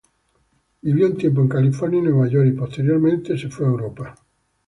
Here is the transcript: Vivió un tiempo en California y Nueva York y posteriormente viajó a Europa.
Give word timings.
Vivió 0.81 1.05
un 1.05 1.15
tiempo 1.15 1.41
en 1.41 1.47
California 1.47 1.99
y 1.99 2.01
Nueva 2.01 2.27
York 2.27 2.47
y 2.47 2.57
posteriormente 2.57 3.33
viajó 3.33 3.65
a 3.65 3.67
Europa. 3.67 4.15